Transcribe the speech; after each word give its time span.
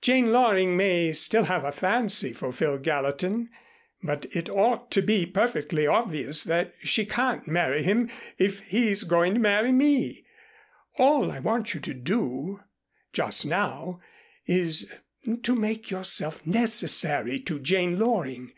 Jane 0.00 0.32
Loring 0.32 0.78
may 0.78 1.12
still 1.12 1.44
have 1.44 1.62
a 1.62 1.72
fancy 1.72 2.32
for 2.32 2.54
Phil 2.54 2.78
Gallatin, 2.78 3.50
but 4.02 4.24
it 4.34 4.48
ought 4.48 4.90
to 4.92 5.02
be 5.02 5.26
perfectly 5.26 5.86
obvious 5.86 6.42
that 6.44 6.72
she 6.82 7.04
can't 7.04 7.46
marry 7.46 7.82
him 7.82 8.08
if 8.38 8.60
he's 8.60 9.04
going 9.04 9.34
to 9.34 9.40
marry 9.40 9.70
me. 9.70 10.24
All 10.96 11.30
I 11.30 11.40
want 11.40 11.74
you 11.74 11.80
to 11.82 11.92
do 11.92 12.60
just 13.12 13.44
now 13.44 14.00
is 14.46 14.90
to 15.42 15.54
make 15.54 15.90
yourself 15.90 16.46
necessary 16.46 17.38
to 17.40 17.58
Jane 17.60 17.98
Loring. 17.98 18.52